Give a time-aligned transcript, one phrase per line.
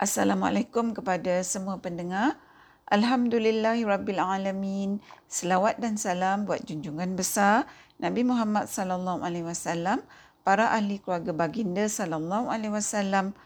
[0.00, 2.40] Assalamualaikum kepada semua pendengar.
[2.88, 4.96] Alhamdulillahirabbilalamin.
[5.28, 7.68] Selawat dan salam buat junjungan besar
[8.00, 10.00] Nabi Muhammad sallallahu alaihi wasallam,
[10.40, 13.36] para ahli keluarga baginda sallallahu alaihi wasallam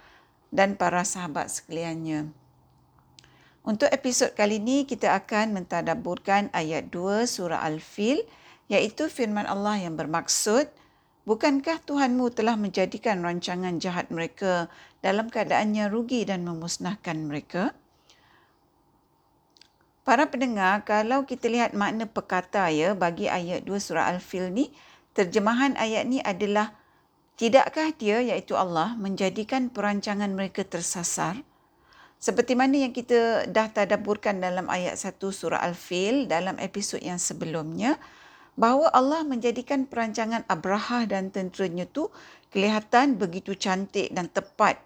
[0.55, 2.31] dan para sahabat sekaliannya.
[3.67, 8.23] Untuk episod kali ini kita akan mentadabburkan ayat 2 surah Al-Fil
[8.71, 10.71] iaitu firman Allah yang bermaksud
[11.25, 14.69] Bukankah Tuhanmu telah menjadikan rancangan jahat mereka
[15.01, 17.73] dalam keadaannya rugi dan memusnahkan mereka?
[20.05, 24.69] Para pendengar, kalau kita lihat makna pekata ya bagi ayat 2 surah Al-Fil ni,
[25.17, 26.77] terjemahan ayat ni adalah
[27.41, 31.41] tidakkah dia iaitu Allah menjadikan perancangan mereka tersasar?
[32.21, 37.97] Seperti mana yang kita dah tadaburkan dalam ayat 1 surah Al-Fil dalam episod yang sebelumnya,
[38.55, 42.11] bahawa Allah menjadikan perancangan Abraha dan tenteranya tu
[42.55, 44.79] kelihatan begitu cantik dan tepat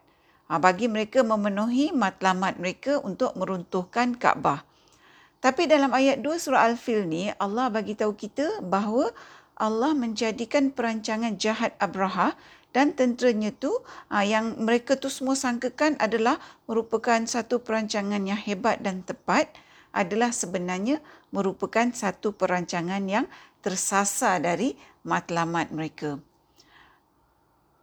[0.49, 4.65] ha, bagi mereka memenuhi matlamat mereka untuk meruntuhkan Kaabah.
[5.39, 9.15] Tapi dalam ayat 2 surah Al-Fil ni Allah bagi tahu kita bahawa
[9.55, 12.35] Allah menjadikan perancangan jahat Abraha
[12.73, 13.71] dan tenteranya tu
[14.11, 19.53] ha, yang mereka tu semua sangkakan adalah merupakan satu perancangan yang hebat dan tepat
[19.93, 21.01] adalah sebenarnya
[21.33, 23.27] merupakan satu perancangan yang
[23.63, 26.19] tersasar dari matlamat mereka.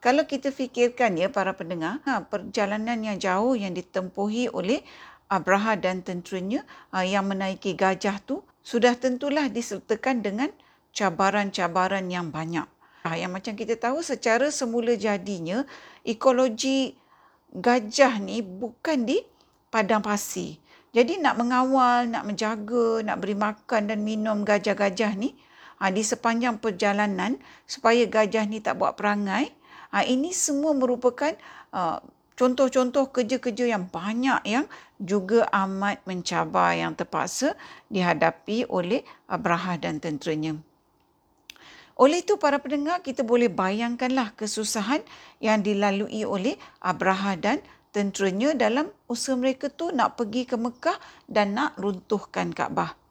[0.06, 4.86] Kalau kita fikirkan ya para pendengar, ha, perjalanan yang jauh yang ditempuhi oleh
[5.34, 6.62] Abraha dan tenteranya
[6.94, 10.54] ha, yang menaiki gajah tu sudah tentulah disertakan dengan
[10.94, 12.70] cabaran-cabaran yang banyak.
[13.02, 15.66] Ha, yang macam kita tahu secara semula jadinya
[16.06, 16.94] ekologi
[17.50, 19.26] gajah ni bukan di
[19.74, 20.62] padang pasir.
[20.94, 25.36] Jadi nak mengawal, nak menjaga, nak beri makan dan minum gajah-gajah ni
[25.80, 29.52] ha, di sepanjang perjalanan supaya gajah ni tak buat perangai.
[29.92, 31.32] Ha, ini semua merupakan
[31.72, 32.04] uh,
[32.36, 34.66] contoh-contoh kerja-kerja yang banyak yang
[35.00, 37.56] juga amat mencabar yang terpaksa
[37.88, 40.60] dihadapi oleh Abraha dan tenteranya.
[41.96, 45.00] Oleh itu para pendengar kita boleh bayangkanlah kesusahan
[45.40, 47.64] yang dilalui oleh Abraha dan
[47.96, 51.00] tenteranya dalam usaha mereka tu nak pergi ke Mekah
[51.32, 53.05] dan nak runtuhkan Kaabah.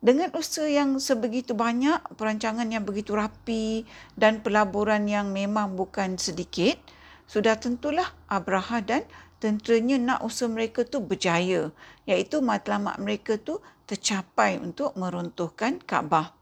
[0.00, 3.84] Dengan usaha yang sebegitu banyak, perancangan yang begitu rapi
[4.16, 6.80] dan pelaburan yang memang bukan sedikit,
[7.28, 9.04] sudah tentulah Abraha dan
[9.44, 11.68] tenteranya nak usaha mereka tu berjaya,
[12.08, 16.32] iaitu matlamat mereka tu tercapai untuk meruntuhkan Kaabah.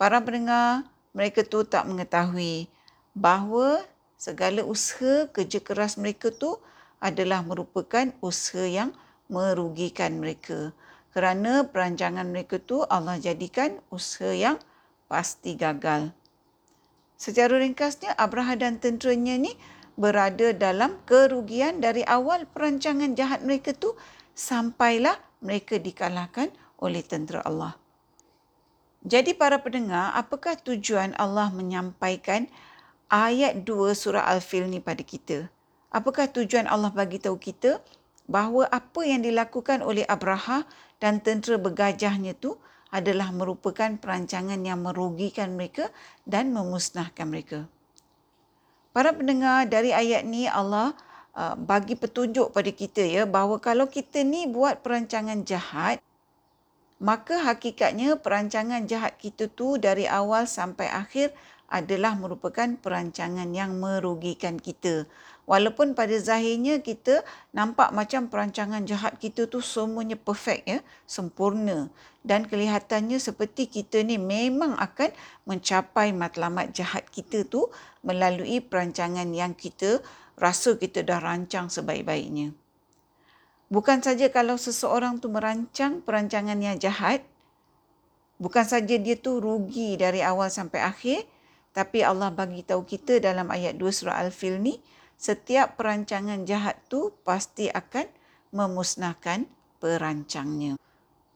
[0.00, 2.72] Para pendengar, mereka tu tak mengetahui
[3.12, 3.84] bahawa
[4.16, 6.56] segala usaha kerja keras mereka tu
[6.96, 8.96] adalah merupakan usaha yang
[9.28, 10.72] merugikan mereka
[11.12, 14.56] kerana perancangan mereka tu Allah jadikan usaha yang
[15.06, 16.10] pasti gagal.
[17.20, 19.52] Secara ringkasnya Abraha dan tenteranya ni
[19.94, 23.92] berada dalam kerugian dari awal perancangan jahat mereka tu
[24.32, 26.48] sampailah mereka dikalahkan
[26.80, 27.76] oleh tentera Allah.
[29.02, 32.46] Jadi para pendengar, apakah tujuan Allah menyampaikan
[33.10, 35.50] ayat 2 surah Al-Fil ni pada kita?
[35.92, 37.82] Apakah tujuan Allah bagi tahu kita
[38.30, 40.64] bahawa apa yang dilakukan oleh Abraha
[41.02, 42.54] dan tentera bergajahnya itu
[42.94, 45.90] adalah merupakan perancangan yang merugikan mereka
[46.22, 47.66] dan memusnahkan mereka.
[48.94, 50.94] Para pendengar dari ayat ni Allah
[51.34, 55.98] uh, bagi petunjuk pada kita ya bahawa kalau kita ni buat perancangan jahat
[57.02, 61.34] maka hakikatnya perancangan jahat kita tu dari awal sampai akhir
[61.72, 65.08] adalah merupakan perancangan yang merugikan kita.
[65.42, 71.90] Walaupun pada zahirnya kita nampak macam perancangan jahat kita tu semuanya perfect ya, sempurna
[72.22, 75.10] dan kelihatannya seperti kita ni memang akan
[75.42, 77.66] mencapai matlamat jahat kita tu
[78.06, 79.98] melalui perancangan yang kita
[80.38, 82.54] rasa kita dah rancang sebaik-baiknya.
[83.66, 87.24] Bukan saja kalau seseorang tu merancang perancangan yang jahat,
[88.38, 91.26] bukan saja dia tu rugi dari awal sampai akhir,
[91.72, 94.76] tapi Allah bagi tahu kita dalam ayat 2 surah Al-Fil ni,
[95.22, 98.10] setiap perancangan jahat tu pasti akan
[98.50, 99.46] memusnahkan
[99.78, 100.74] perancangnya.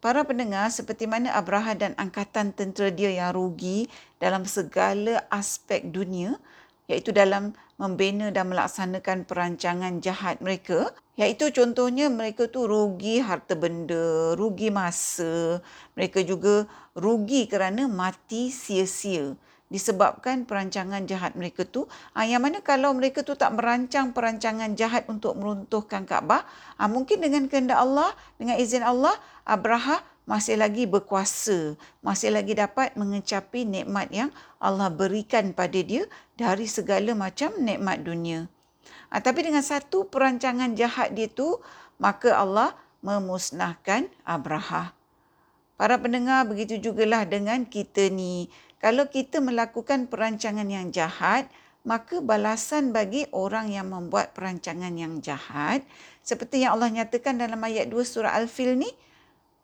[0.03, 3.87] Para pendengar, seperti mana Abraha dan angkatan tentera dia yang rugi
[4.19, 6.35] dalam segala aspek dunia,
[6.91, 14.35] iaitu dalam membina dan melaksanakan perancangan jahat mereka, iaitu contohnya mereka tu rugi harta benda,
[14.35, 15.63] rugi masa,
[15.95, 16.67] mereka juga
[16.99, 23.35] rugi kerana mati sia-sia disebabkan perancangan jahat mereka tu ha, yang mana kalau mereka tu
[23.35, 26.47] tak merancang perancangan jahat untuk meruntuhkan Kaabah
[26.79, 32.95] ha, mungkin dengan kehendak Allah dengan izin Allah Abraha masih lagi berkuasa masih lagi dapat
[32.95, 34.31] mengecapi nikmat yang
[34.63, 36.07] Allah berikan pada dia
[36.39, 38.47] dari segala macam nikmat dunia
[39.11, 41.63] Ha, tapi dengan satu perancangan jahat dia tu,
[42.03, 42.75] maka Allah
[43.07, 44.91] memusnahkan Abraha.
[45.77, 48.49] Para pendengar, begitu jugalah dengan kita ni.
[48.87, 51.51] Kalau kita melakukan perancangan yang jahat,
[51.83, 55.83] maka balasan bagi orang yang membuat perancangan yang jahat,
[56.23, 58.87] seperti yang Allah nyatakan dalam ayat 2 surah Al-Fil ni,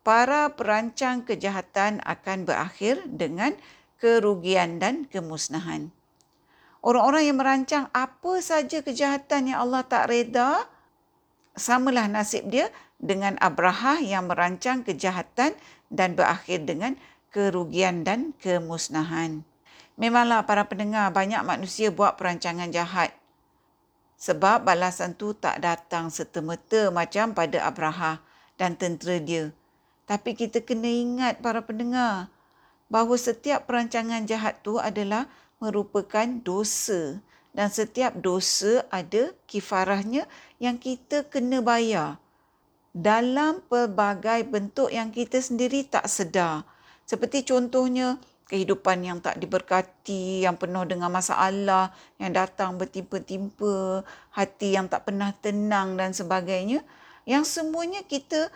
[0.02, 3.54] para perancang kejahatan akan berakhir dengan
[4.02, 5.94] kerugian dan kemusnahan.
[6.82, 10.66] Orang-orang yang merancang apa saja kejahatan yang Allah tak reda,
[11.54, 15.54] samalah nasib dia dengan Abraha yang merancang kejahatan
[15.94, 16.98] dan berakhir dengan
[17.32, 19.42] kerugian dan kemusnahan.
[19.96, 23.16] Memanglah para pendengar banyak manusia buat perancangan jahat.
[24.20, 28.22] Sebab balasan tu tak datang serta-merta macam pada Abraha
[28.54, 29.50] dan tentera dia.
[30.06, 32.30] Tapi kita kena ingat para pendengar
[32.92, 35.26] bahawa setiap perancangan jahat tu adalah
[35.58, 37.18] merupakan dosa
[37.56, 40.28] dan setiap dosa ada kifarahnya
[40.60, 42.20] yang kita kena bayar
[42.92, 46.68] dalam pelbagai bentuk yang kita sendiri tak sedar.
[47.12, 48.16] Seperti contohnya
[48.48, 54.00] kehidupan yang tak diberkati, yang penuh dengan masalah, yang datang bertimpa-timpa,
[54.32, 56.80] hati yang tak pernah tenang dan sebagainya.
[57.28, 58.48] Yang semuanya kita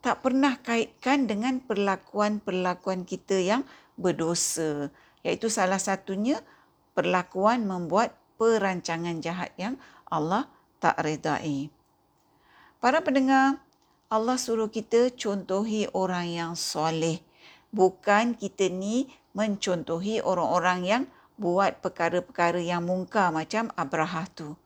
[0.00, 3.68] tak pernah kaitkan dengan perlakuan-perlakuan kita yang
[4.00, 4.88] berdosa
[5.20, 6.40] iaitu salah satunya
[6.96, 9.76] perlakuan membuat perancangan jahat yang
[10.08, 10.48] Allah
[10.80, 11.68] tak redai.
[12.80, 13.60] Para pendengar,
[14.08, 17.20] Allah suruh kita contohi orang yang soleh.
[17.70, 21.02] Bukan kita ni mencontohi orang-orang yang
[21.40, 24.58] buat perkara-perkara yang mungkar macam Abraha tu.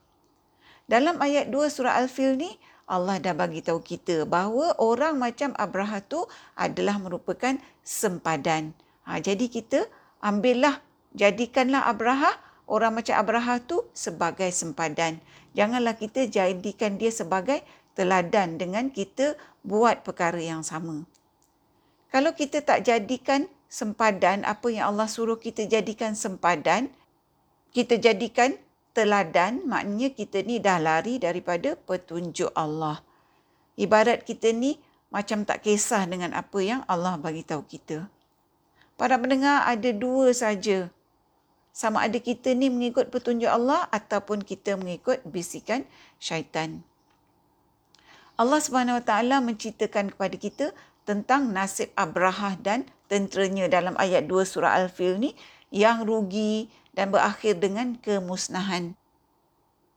[0.84, 2.50] Dalam ayat 2 surah Al-Fil ni,
[2.84, 8.76] Allah dah bagi tahu kita bahawa orang macam Abraha tu adalah merupakan sempadan.
[9.08, 9.88] Ha, jadi kita
[10.20, 10.84] ambillah,
[11.16, 12.36] jadikanlah Abraha,
[12.68, 15.20] orang macam Abraha tu sebagai sempadan.
[15.56, 17.64] Janganlah kita jadikan dia sebagai
[17.96, 21.08] teladan dengan kita buat perkara yang sama.
[22.14, 26.94] Kalau kita tak jadikan sempadan apa yang Allah suruh kita jadikan sempadan,
[27.74, 28.54] kita jadikan
[28.94, 33.02] teladan, maknanya kita ni dah lari daripada petunjuk Allah.
[33.74, 34.78] Ibarat kita ni
[35.10, 38.06] macam tak kisah dengan apa yang Allah bagi tahu kita.
[38.94, 40.86] Para pendengar ada dua saja.
[41.74, 45.82] Sama ada kita ni mengikut petunjuk Allah ataupun kita mengikut bisikan
[46.22, 46.86] syaitan.
[48.38, 50.70] Allah Subhanahu Wa Taala menceritakan kepada kita
[51.04, 55.36] tentang nasib Abraha dan tenteranya dalam ayat 2 surah Al-Fil ni
[55.68, 58.96] yang rugi dan berakhir dengan kemusnahan.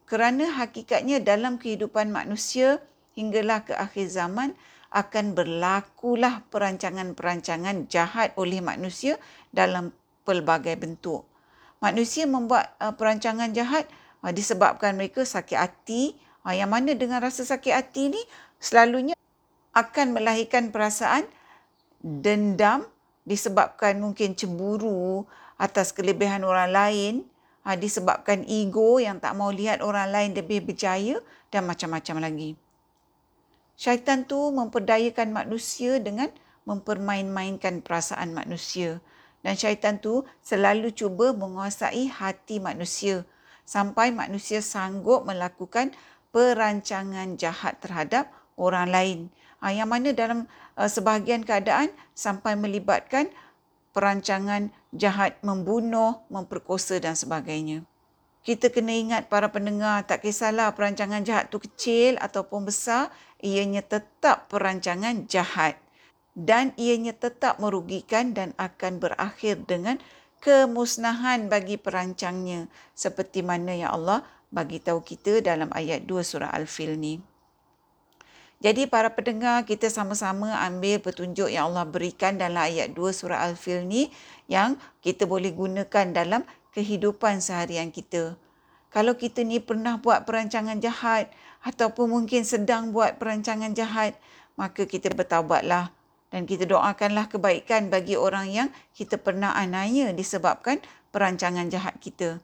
[0.07, 2.79] Kerana hakikatnya dalam kehidupan manusia
[3.17, 4.55] hinggalah ke akhir zaman
[4.87, 9.19] akan berlakulah perancangan-perancangan jahat oleh manusia
[9.51, 9.91] dalam
[10.23, 11.27] pelbagai bentuk.
[11.83, 13.85] Manusia membuat uh, perancangan jahat
[14.23, 16.15] uh, disebabkan mereka sakit hati.
[16.47, 18.21] Uh, yang mana dengan rasa sakit hati ni
[18.63, 19.16] selalunya
[19.77, 21.29] akan melahirkan perasaan
[22.01, 22.89] dendam
[23.29, 25.29] disebabkan mungkin cemburu
[25.61, 27.13] atas kelebihan orang lain,
[27.61, 31.21] uh, disebabkan ego yang tak mau lihat orang lain lebih berjaya
[31.53, 32.49] dan macam-macam lagi.
[33.77, 36.33] Syaitan tu memperdayakan manusia dengan
[36.65, 38.97] mempermain-mainkan perasaan manusia.
[39.45, 43.21] Dan syaitan tu selalu cuba menguasai hati manusia
[43.69, 45.93] sampai manusia sanggup melakukan
[46.33, 49.19] perancangan jahat terhadap orang lain.
[49.57, 50.45] Ha, yang mana dalam
[50.77, 53.33] uh, sebahagian keadaan sampai melibatkan
[53.89, 57.81] perancangan jahat membunuh, memperkosa dan sebagainya.
[58.45, 63.11] Kita kena ingat para pendengar tak kisahlah perancangan jahat tu kecil ataupun besar
[63.43, 65.75] ianya tetap perancangan jahat.
[66.37, 69.97] Dan ianya tetap merugikan dan akan berakhir dengan
[70.39, 72.69] kemusnahan bagi perancangnya.
[72.93, 74.21] Seperti mana yang Allah
[74.53, 77.19] bagi tahu kita dalam ayat 2 surah Al-Fil ni.
[78.57, 83.85] Jadi para pendengar kita sama-sama ambil petunjuk yang Allah berikan dalam ayat 2 surah Al-Fil
[83.85, 84.09] ni
[84.49, 86.41] yang kita boleh gunakan dalam
[86.73, 88.33] kehidupan seharian kita.
[88.89, 91.29] Kalau kita ni pernah buat perancangan jahat
[91.61, 94.17] ataupun mungkin sedang buat perancangan jahat,
[94.57, 95.93] maka kita bertaubatlah
[96.33, 100.81] dan kita doakanlah kebaikan bagi orang yang kita pernah anaya disebabkan
[101.13, 102.41] perancangan jahat kita.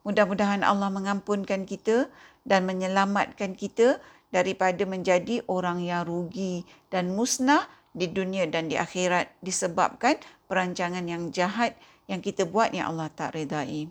[0.00, 2.08] Mudah-mudahan Allah mengampunkan kita
[2.48, 4.00] dan menyelamatkan kita
[4.30, 11.34] daripada menjadi orang yang rugi dan musnah di dunia dan di akhirat disebabkan perancangan yang
[11.34, 11.74] jahat
[12.06, 13.90] yang kita buat yang Allah tak redai.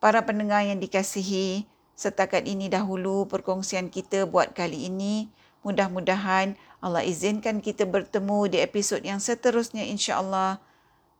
[0.00, 1.64] Para pendengar yang dikasihi,
[1.96, 5.32] setakat ini dahulu perkongsian kita buat kali ini.
[5.64, 10.60] Mudah-mudahan Allah izinkan kita bertemu di episod yang seterusnya insya-Allah.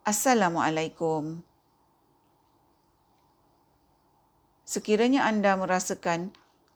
[0.07, 1.41] Assalamualaikum.
[4.63, 6.31] Sekiranya anda merasakan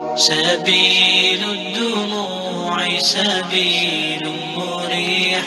[0.00, 5.42] سبيل الدموع سبيل مريح.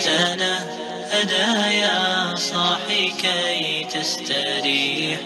[0.00, 5.20] تنهدى يا صاحي كي تستريح.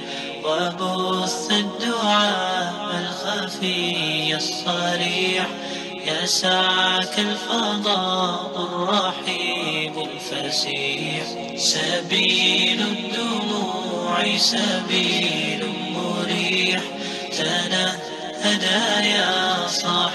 [0.45, 5.47] وبث الدعاء الخفي الصريح.
[6.07, 11.25] يسعك الفضاء الرحيب الفسيح.
[11.57, 16.81] سبيل الدموع سبيل مريح.
[17.39, 18.00] تنهدى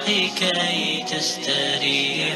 [0.06, 2.36] صاحي كي تستريح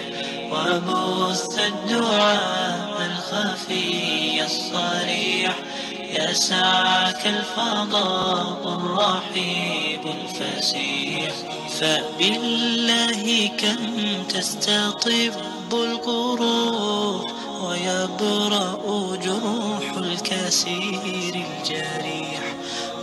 [0.51, 5.55] وبث الدعاء الخفي الصريح.
[6.01, 11.33] يسعك الفضاء الرحيب الفسيح.
[11.79, 22.43] فبالله كم تستطب القروح ويبرأ جروح الكسير الجريح.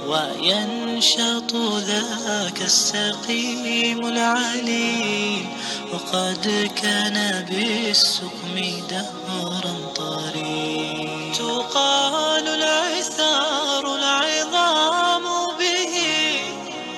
[0.08, 5.46] وينشط ذاك السقيم العليل
[5.92, 8.54] وقد كان بالسقم
[8.90, 15.22] دهرا طريق تقال العثار العظام
[15.58, 15.94] به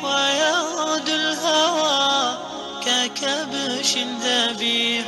[0.03, 2.39] ويغدو الهوى
[2.85, 5.07] ككبش ذبيح.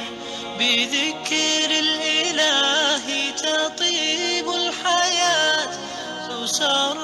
[0.61, 5.71] بذكر الإله تطيب الحياة
[6.29, 6.97] تسر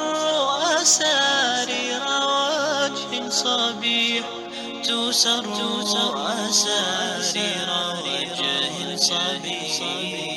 [0.86, 4.24] أسارير وجه صبيح
[4.84, 5.44] تسر
[6.48, 7.68] أسارير
[8.06, 10.36] وجه صبيح.